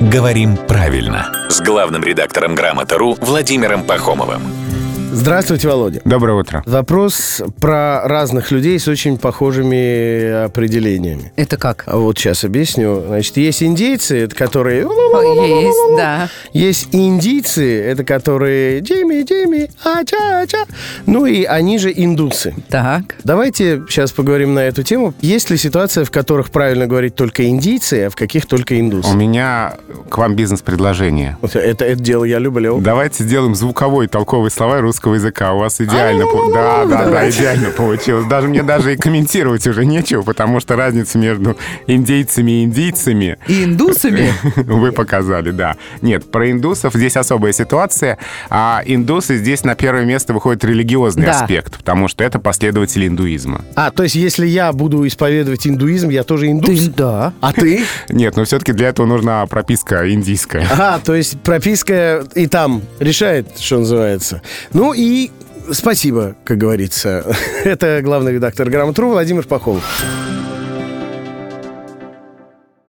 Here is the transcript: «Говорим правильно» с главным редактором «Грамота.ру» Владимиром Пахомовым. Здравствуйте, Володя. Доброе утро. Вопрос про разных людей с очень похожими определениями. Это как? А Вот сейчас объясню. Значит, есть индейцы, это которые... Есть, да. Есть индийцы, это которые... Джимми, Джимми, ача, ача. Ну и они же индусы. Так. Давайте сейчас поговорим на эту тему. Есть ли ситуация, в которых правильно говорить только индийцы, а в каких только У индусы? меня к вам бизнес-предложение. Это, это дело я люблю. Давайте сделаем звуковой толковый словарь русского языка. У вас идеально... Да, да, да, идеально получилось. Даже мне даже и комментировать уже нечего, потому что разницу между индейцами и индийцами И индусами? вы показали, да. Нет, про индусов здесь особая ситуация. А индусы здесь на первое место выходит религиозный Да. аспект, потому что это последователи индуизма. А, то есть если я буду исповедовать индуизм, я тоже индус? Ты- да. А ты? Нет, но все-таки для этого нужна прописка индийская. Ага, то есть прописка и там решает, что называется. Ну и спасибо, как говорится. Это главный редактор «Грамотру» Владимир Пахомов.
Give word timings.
«Говорим 0.00 0.56
правильно» 0.56 1.30
с 1.50 1.60
главным 1.60 2.02
редактором 2.02 2.54
«Грамота.ру» 2.54 3.18
Владимиром 3.20 3.84
Пахомовым. 3.84 4.40
Здравствуйте, 5.12 5.66
Володя. 5.66 6.00
Доброе 6.04 6.38
утро. 6.38 6.62
Вопрос 6.66 7.42
про 7.60 8.06
разных 8.06 8.52
людей 8.52 8.78
с 8.78 8.86
очень 8.86 9.18
похожими 9.18 10.44
определениями. 10.44 11.32
Это 11.34 11.56
как? 11.56 11.82
А 11.86 11.96
Вот 11.96 12.16
сейчас 12.16 12.44
объясню. 12.44 13.02
Значит, 13.06 13.36
есть 13.36 13.62
индейцы, 13.62 14.18
это 14.18 14.36
которые... 14.36 14.82
Есть, 14.82 15.96
да. 15.96 16.28
Есть 16.52 16.88
индийцы, 16.92 17.82
это 17.82 18.04
которые... 18.04 18.80
Джимми, 18.80 19.22
Джимми, 19.24 19.68
ача, 19.82 20.42
ача. 20.42 20.64
Ну 21.06 21.26
и 21.26 21.42
они 21.42 21.78
же 21.78 21.92
индусы. 21.94 22.54
Так. 22.68 23.16
Давайте 23.24 23.82
сейчас 23.88 24.12
поговорим 24.12 24.54
на 24.54 24.60
эту 24.60 24.84
тему. 24.84 25.12
Есть 25.20 25.50
ли 25.50 25.56
ситуация, 25.56 26.04
в 26.04 26.12
которых 26.12 26.50
правильно 26.50 26.86
говорить 26.86 27.16
только 27.16 27.48
индийцы, 27.48 28.04
а 28.06 28.10
в 28.10 28.14
каких 28.16 28.46
только 28.46 28.74
У 28.74 28.78
индусы? 28.78 29.12
меня 29.16 29.74
к 30.08 30.18
вам 30.18 30.36
бизнес-предложение. 30.36 31.36
Это, 31.42 31.58
это 31.58 31.94
дело 31.96 32.22
я 32.22 32.38
люблю. 32.38 32.80
Давайте 32.80 33.24
сделаем 33.24 33.56
звуковой 33.56 34.06
толковый 34.06 34.52
словарь 34.52 34.80
русского 34.82 34.99
языка. 35.08 35.52
У 35.54 35.58
вас 35.58 35.80
идеально... 35.80 36.24
Да, 36.54 36.84
да, 36.86 37.10
да, 37.10 37.30
идеально 37.30 37.70
получилось. 37.70 38.26
Даже 38.26 38.48
мне 38.48 38.62
даже 38.62 38.94
и 38.94 38.96
комментировать 38.96 39.66
уже 39.66 39.84
нечего, 39.84 40.22
потому 40.22 40.60
что 40.60 40.76
разницу 40.76 41.18
между 41.18 41.56
индейцами 41.86 42.50
и 42.60 42.64
индийцами 42.64 43.38
И 43.48 43.64
индусами? 43.64 44.32
вы 44.56 44.92
показали, 44.92 45.50
да. 45.50 45.76
Нет, 46.02 46.30
про 46.30 46.50
индусов 46.50 46.94
здесь 46.94 47.16
особая 47.16 47.52
ситуация. 47.52 48.18
А 48.50 48.82
индусы 48.84 49.36
здесь 49.38 49.64
на 49.64 49.74
первое 49.74 50.04
место 50.04 50.32
выходит 50.34 50.64
религиозный 50.64 51.26
Да. 51.26 51.40
аспект, 51.42 51.78
потому 51.78 52.08
что 52.08 52.24
это 52.24 52.38
последователи 52.38 53.06
индуизма. 53.06 53.62
А, 53.76 53.90
то 53.90 54.02
есть 54.02 54.14
если 54.14 54.46
я 54.46 54.72
буду 54.72 55.06
исповедовать 55.06 55.66
индуизм, 55.66 56.08
я 56.10 56.22
тоже 56.24 56.50
индус? 56.50 56.78
Ты- 56.86 56.90
да. 56.90 57.32
А 57.40 57.52
ты? 57.52 57.84
Нет, 58.08 58.36
но 58.36 58.44
все-таки 58.44 58.72
для 58.72 58.88
этого 58.88 59.06
нужна 59.06 59.46
прописка 59.46 60.10
индийская. 60.12 60.66
Ага, 60.70 61.00
то 61.04 61.14
есть 61.14 61.40
прописка 61.40 62.24
и 62.34 62.46
там 62.46 62.82
решает, 62.98 63.58
что 63.58 63.78
называется. 63.78 64.42
Ну 64.90 64.94
и 64.94 65.30
спасибо, 65.70 66.34
как 66.42 66.58
говорится. 66.58 67.24
Это 67.64 68.00
главный 68.02 68.32
редактор 68.32 68.68
«Грамотру» 68.68 69.10
Владимир 69.10 69.46
Пахомов. 69.46 69.84